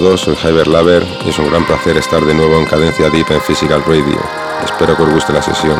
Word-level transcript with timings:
todos, 0.00 0.20
soy 0.20 0.36
Hyber 0.36 0.68
Laver 0.68 1.06
y 1.24 1.30
es 1.30 1.38
un 1.38 1.48
gran 1.48 1.64
placer 1.64 1.96
estar 1.96 2.22
de 2.22 2.34
nuevo 2.34 2.58
en 2.58 2.66
Cadencia 2.66 3.08
Deep 3.08 3.30
en 3.30 3.40
Physical 3.40 3.82
Radio. 3.86 4.20
Espero 4.62 4.94
que 4.94 5.02
os 5.04 5.10
guste 5.10 5.32
la 5.32 5.40
sesión. 5.40 5.78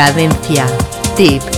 Cadencia. 0.00 0.64
Tip. 1.14 1.49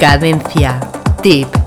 Cadencia. 0.00 0.80
Tip. 1.22 1.59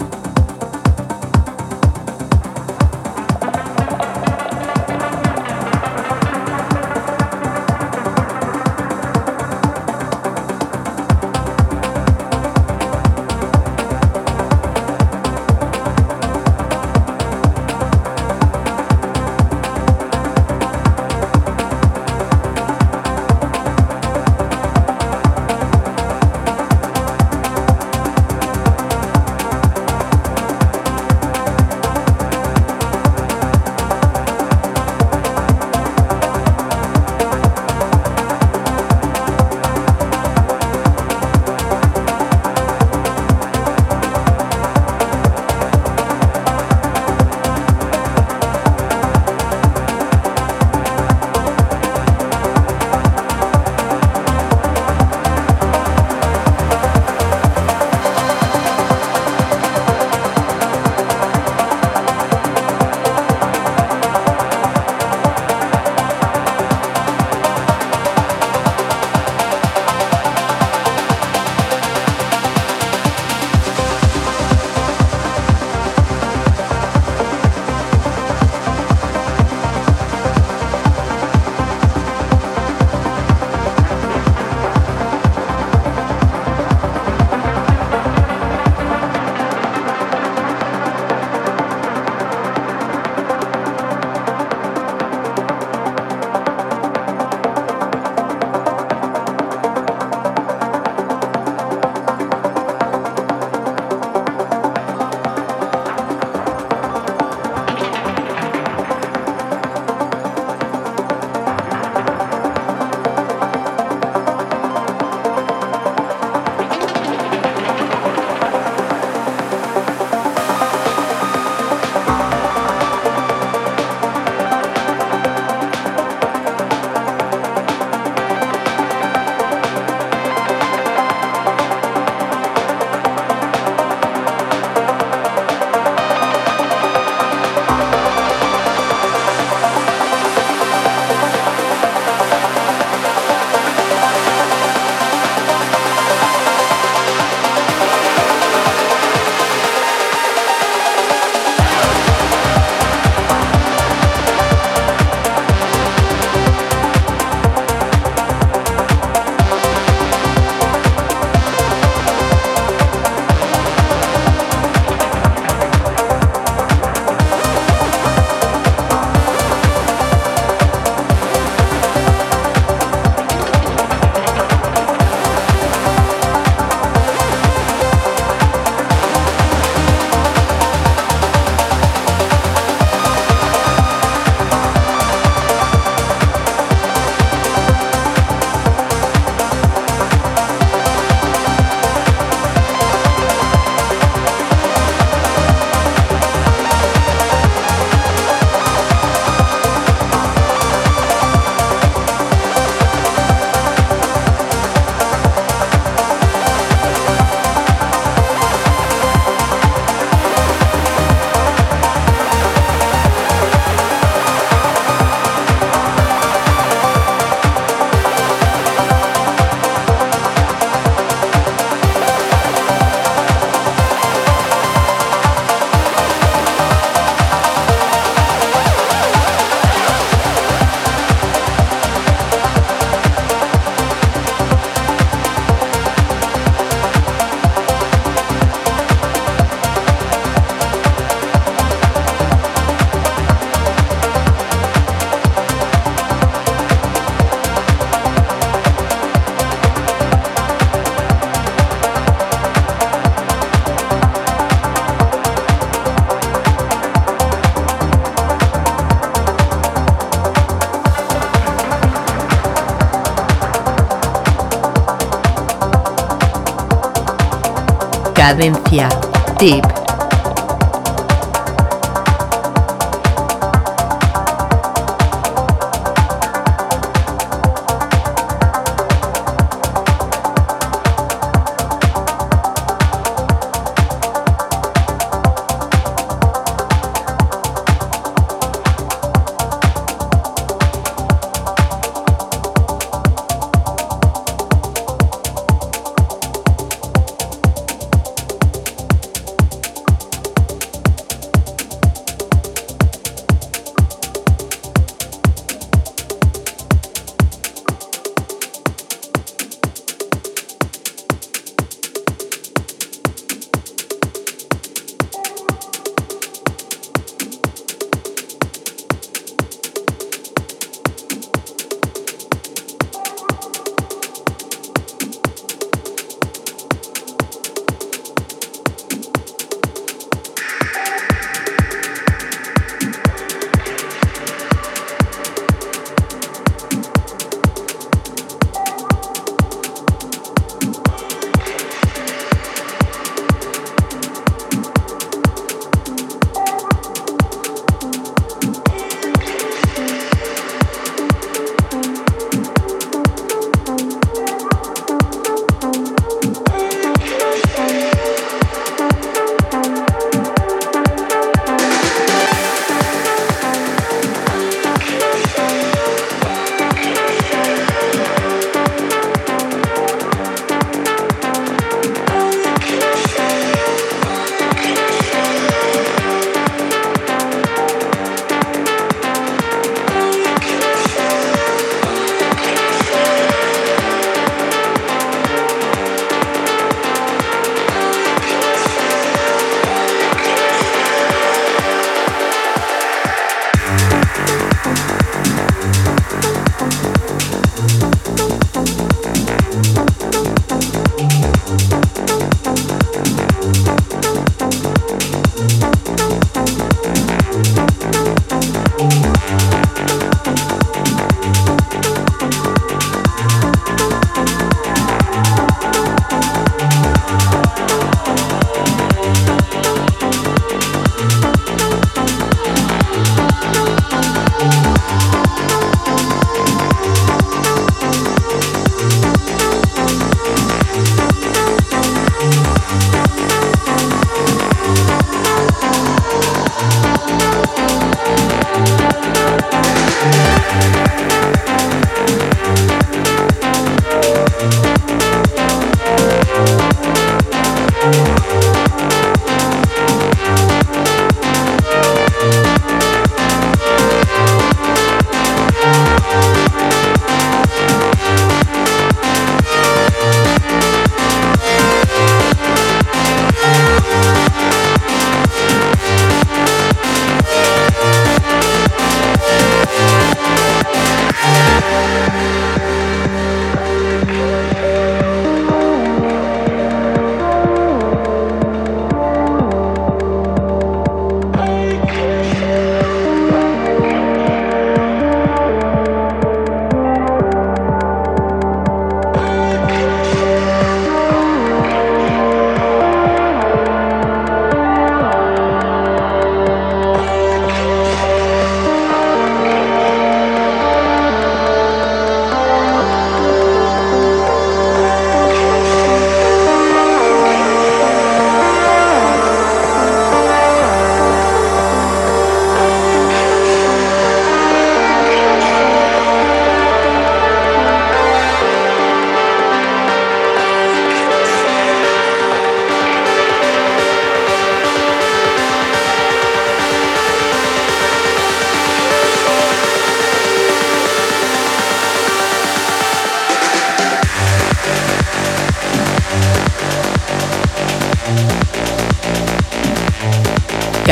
Cadencia. 268.33 268.89
Tip. 269.37 269.72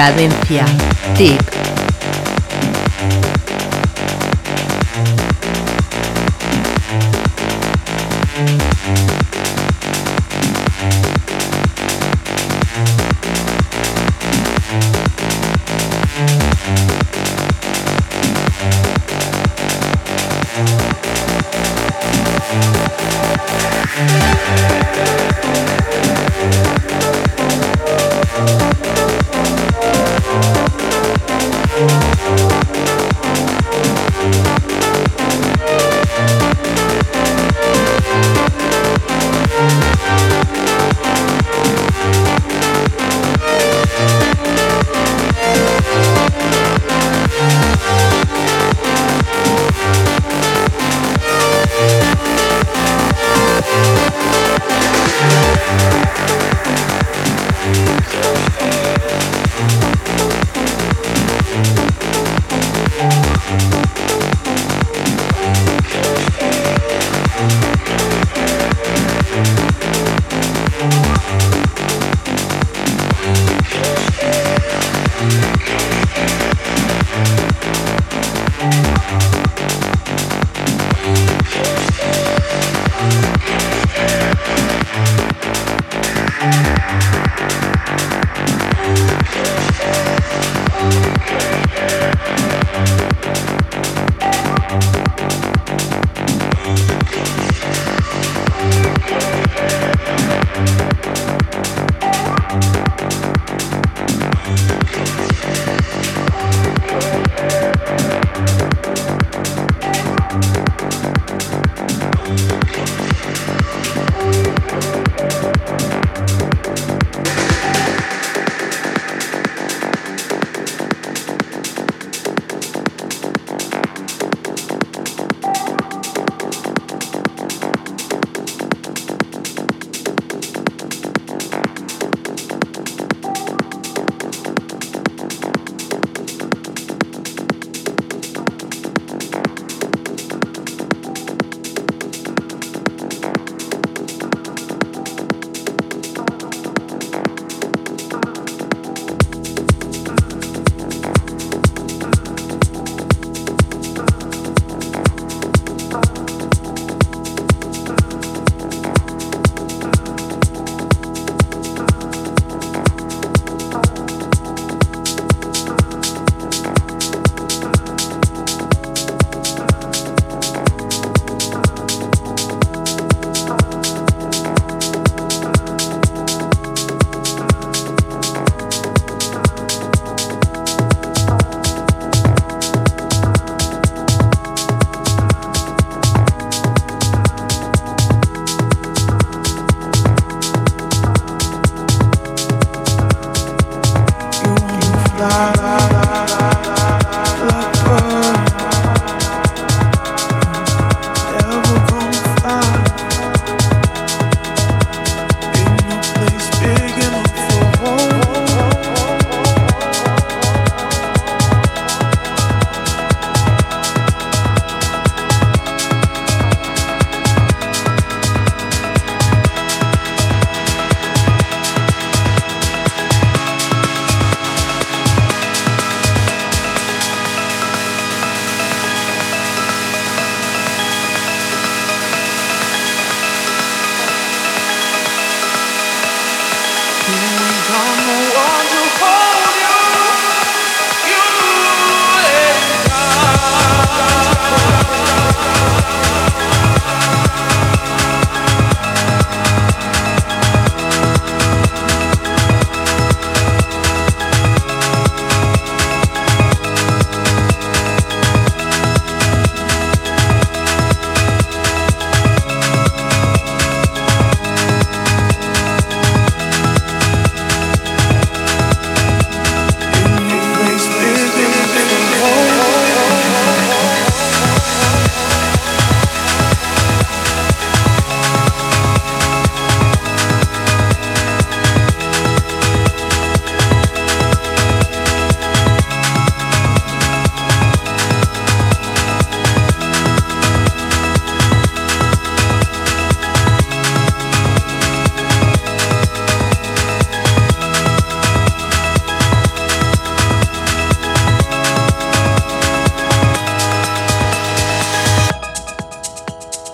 Cadencia. 0.01 0.65
Tip. 1.13 1.60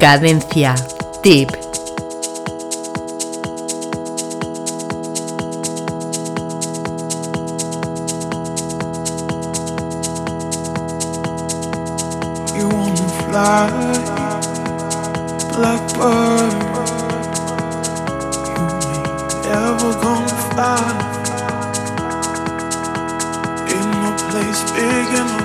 Cadencia. 0.08 0.74
Deep. 1.22 1.52
You 12.56 12.70
wanna 12.70 13.08
fly, 13.20 13.67
blackbird. 15.52 16.54
You 18.48 18.63
ain't 18.88 19.46
ever 19.60 19.91
gonna 20.04 20.38
fly 20.48 20.88
in 23.76 23.88
a 24.06 24.15
place 24.30 24.62
big 24.72 25.10
enough. 25.20 25.37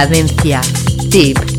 Cadencia. 0.00 0.62
Tip. 1.10 1.49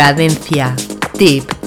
Cadencia. 0.00 0.74
Tip. 1.18 1.59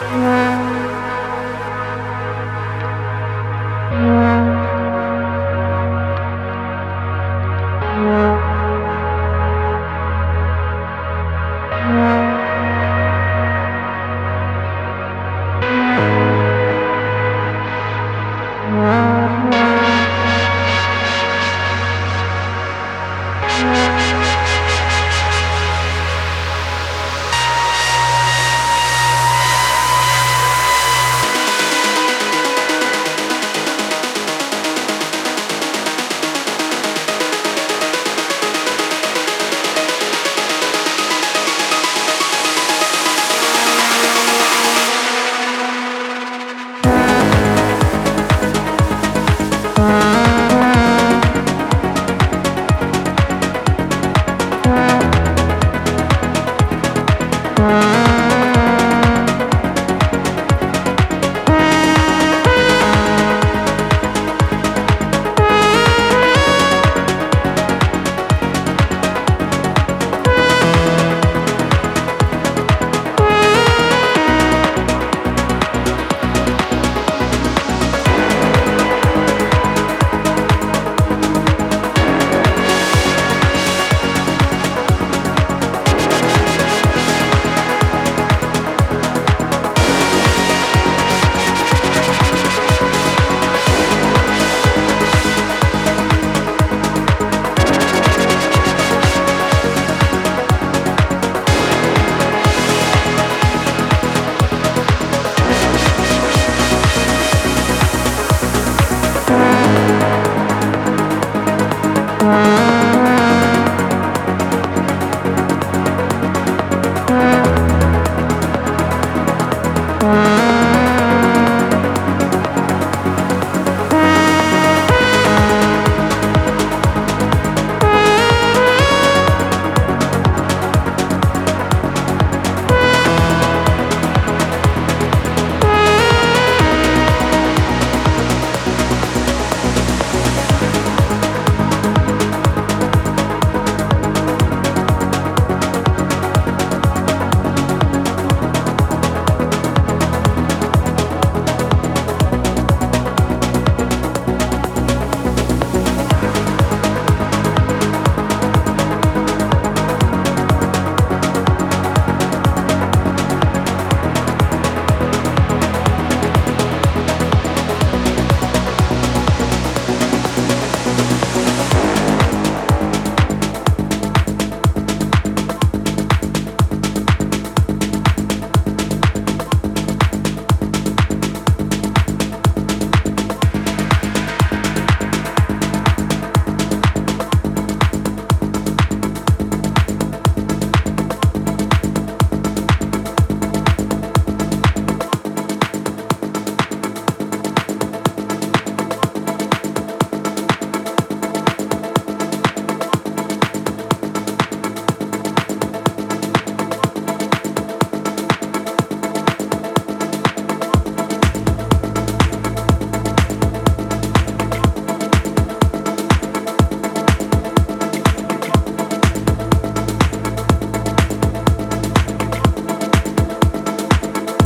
mm 0.00 0.47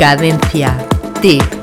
Cadencia. 0.02 0.74
Ti. 1.20 1.61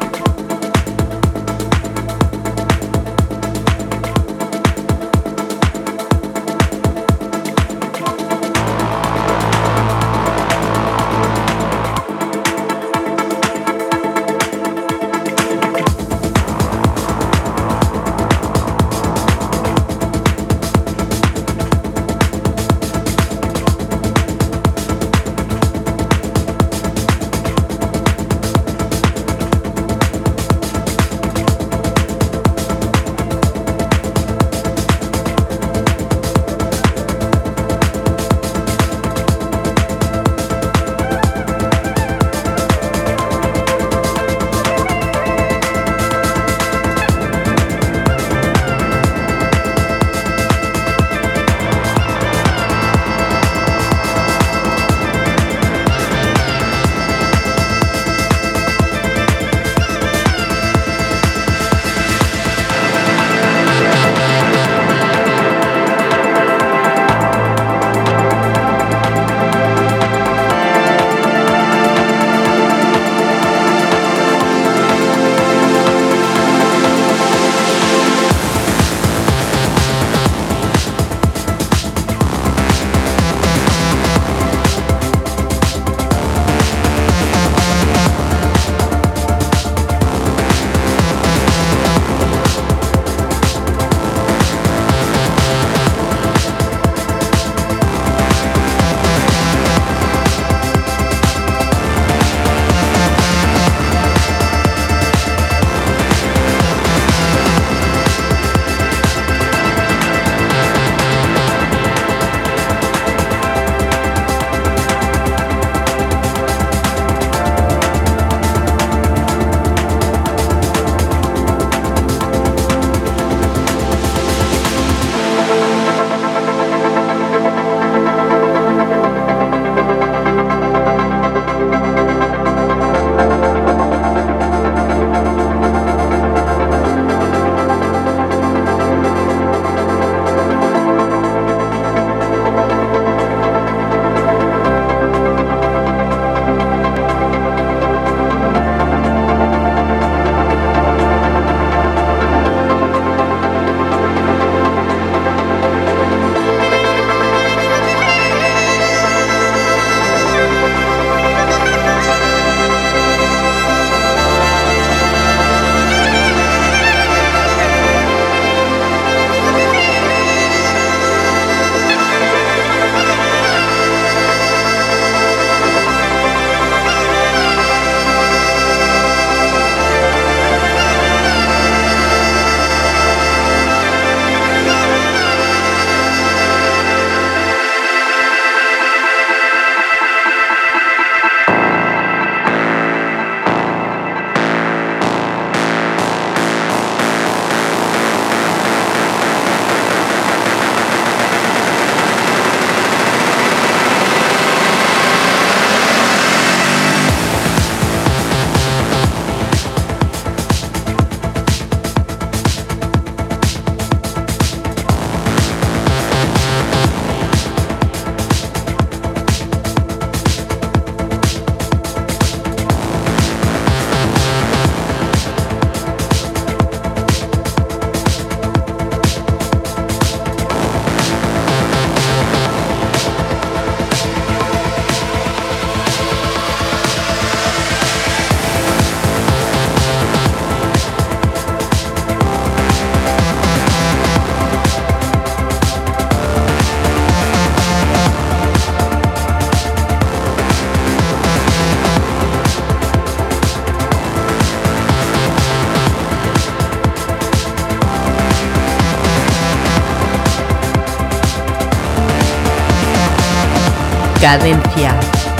Cadencia. 264.30 264.94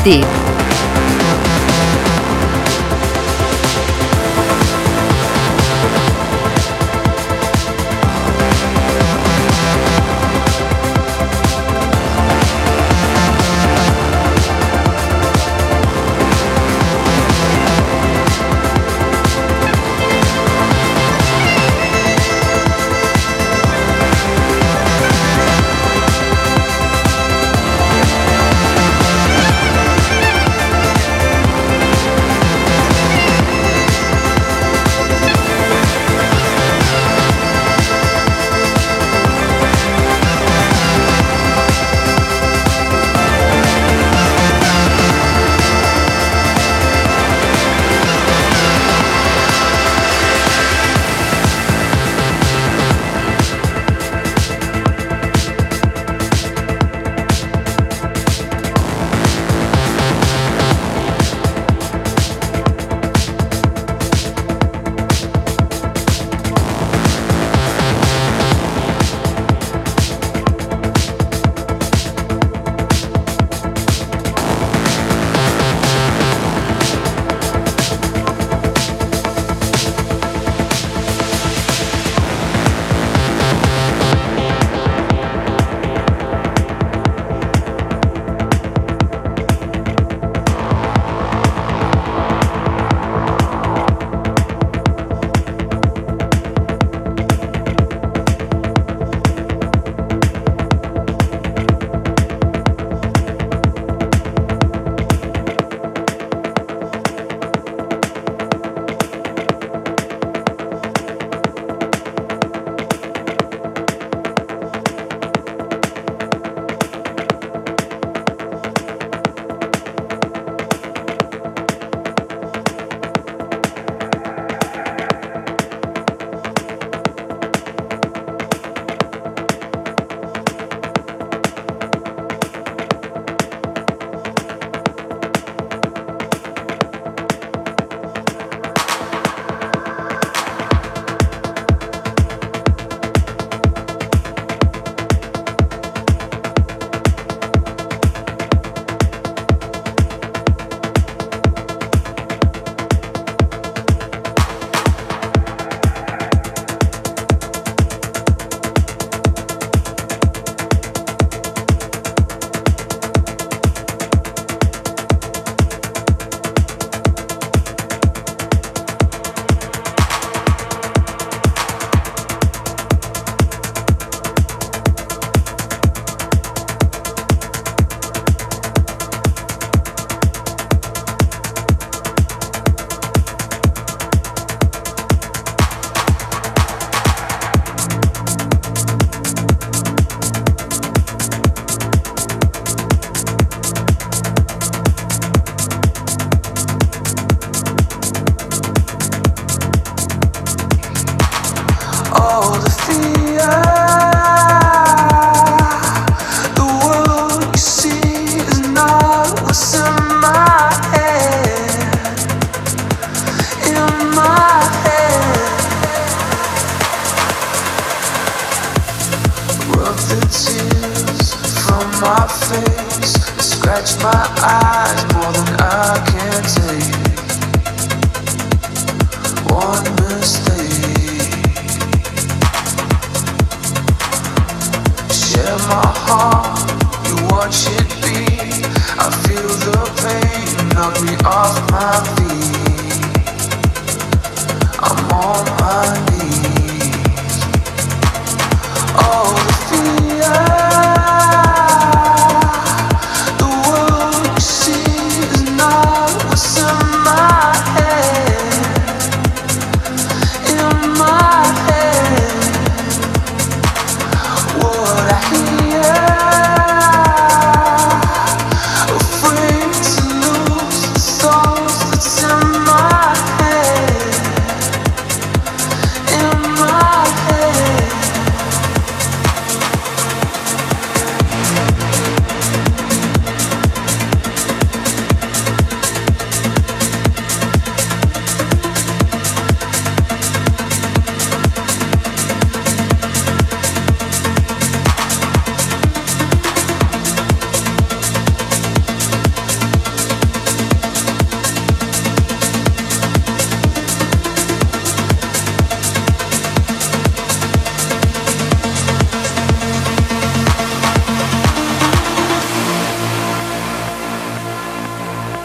Tip. 0.04 0.39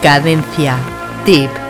Cadencia. 0.05 0.77
Tip. 1.25 1.64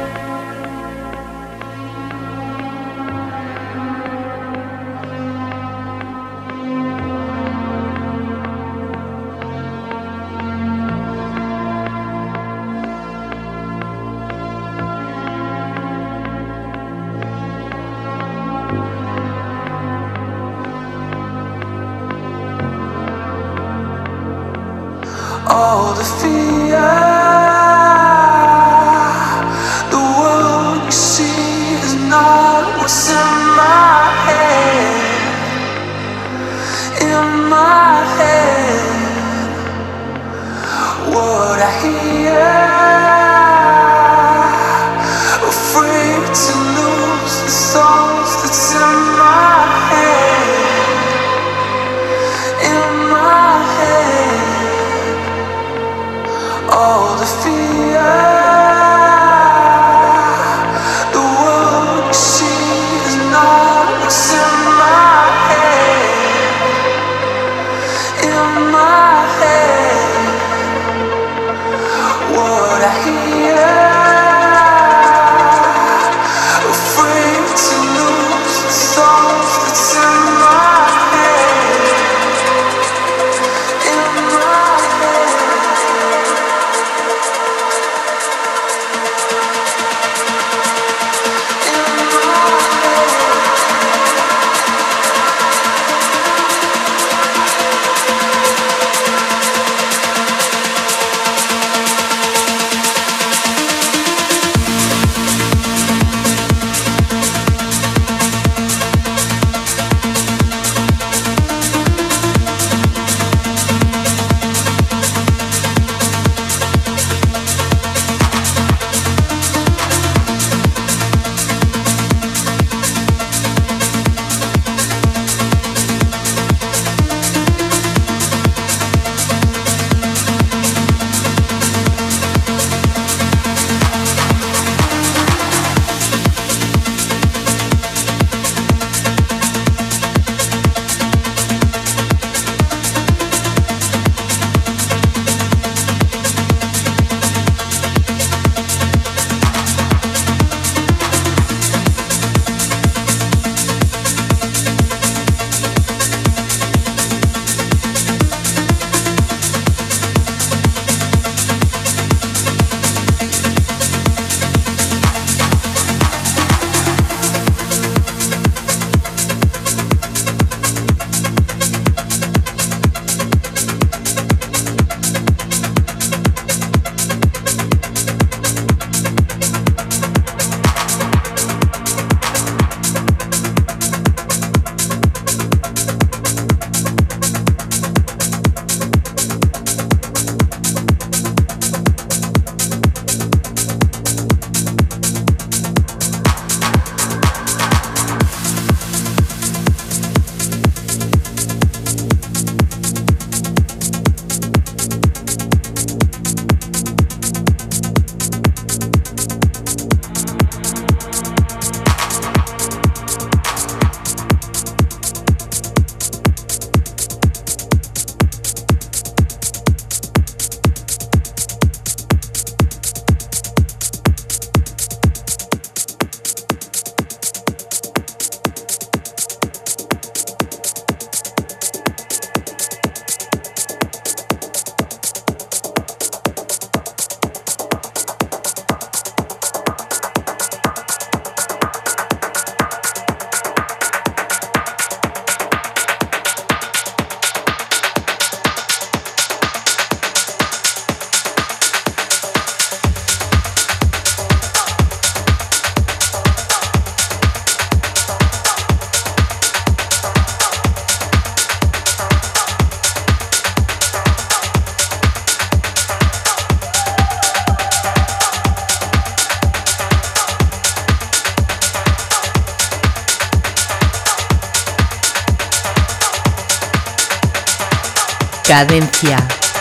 Cadencia. 278.56 279.18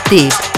Tip. 0.08 0.53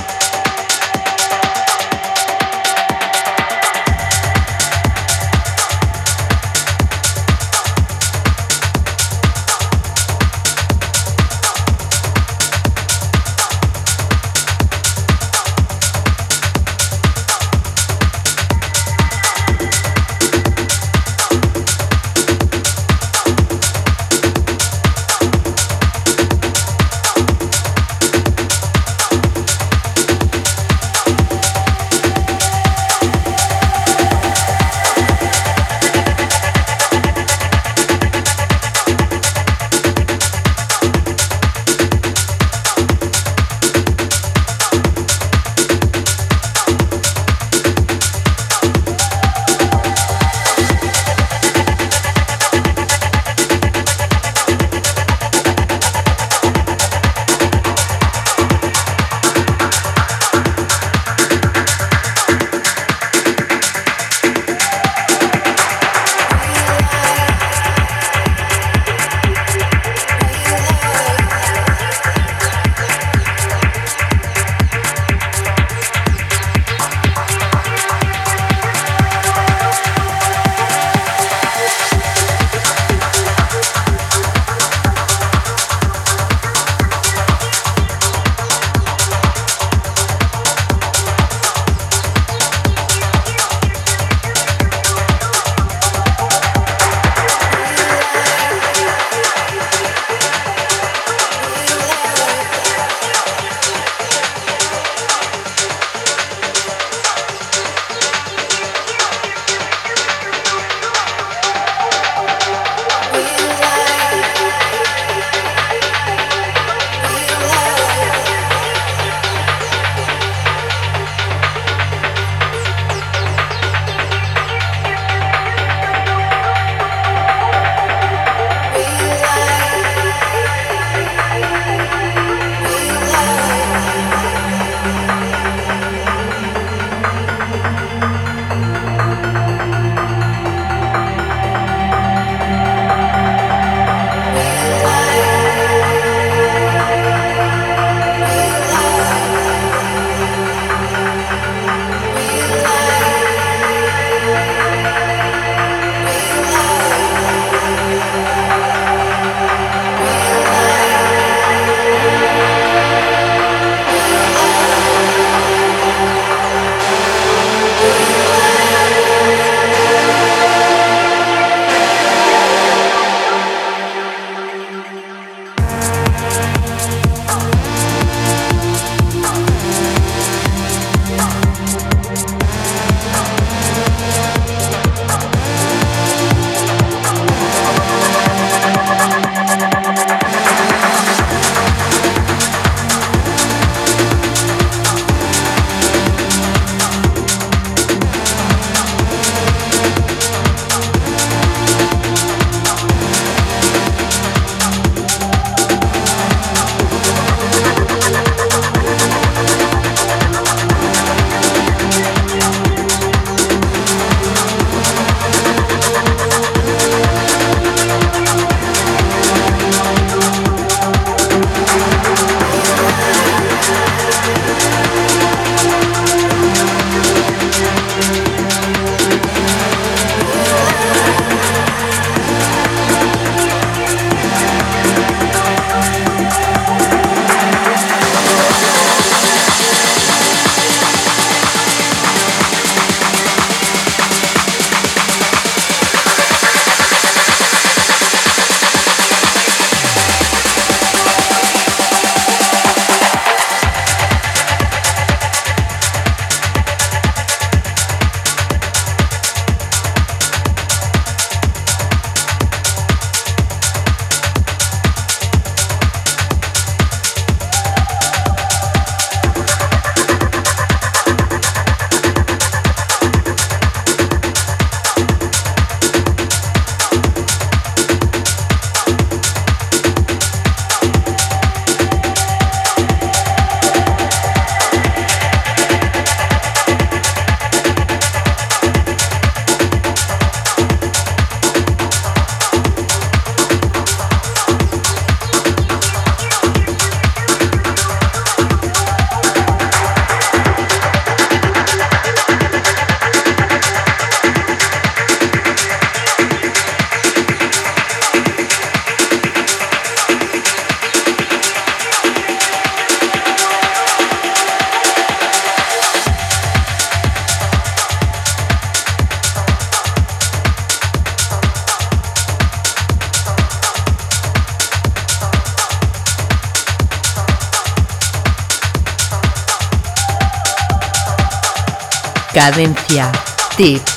Cadencia. 332.46 333.10
Tip. 333.56 333.95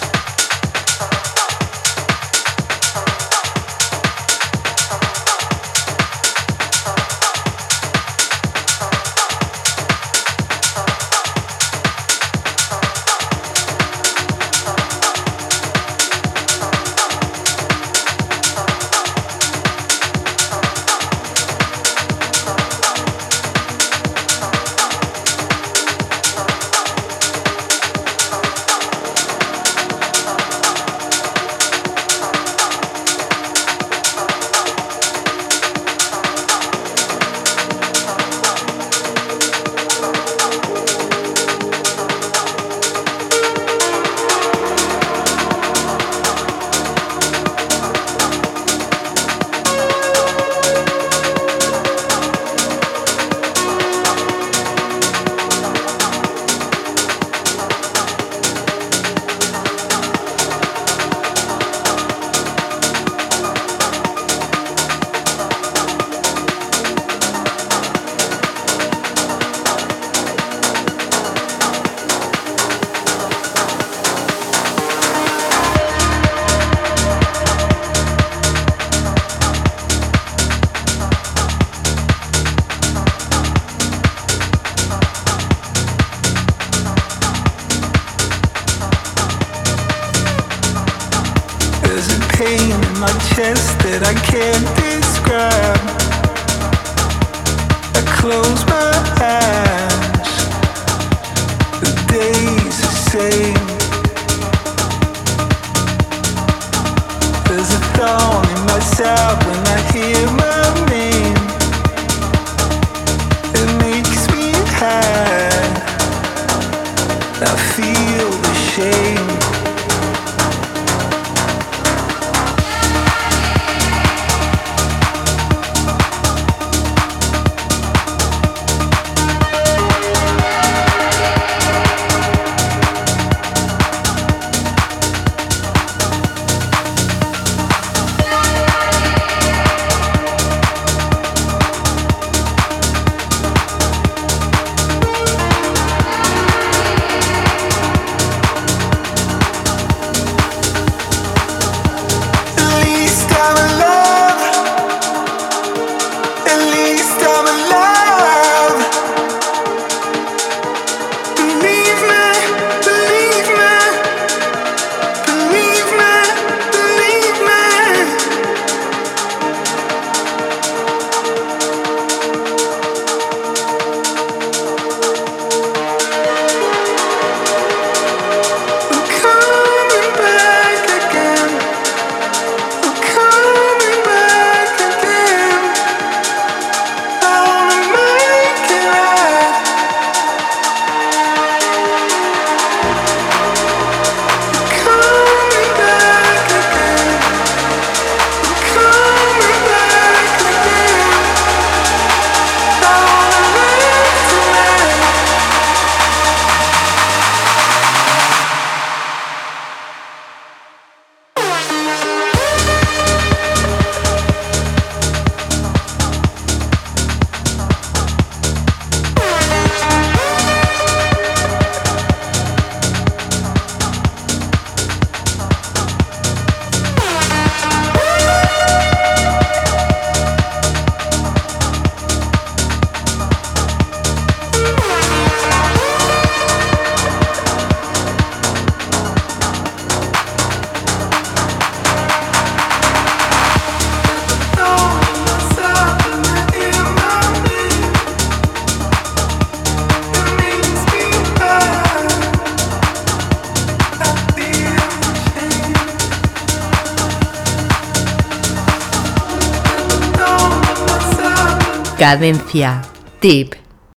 Cadencia. 262.10 262.82
Tip. 263.22 263.59